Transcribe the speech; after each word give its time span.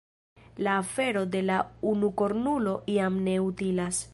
La 0.57 0.77
afero 0.79 1.21
de 1.35 1.41
la 1.49 1.59
unukornulo 1.91 2.75
jam 2.95 3.21
ne 3.29 3.39
utilas. 3.51 4.03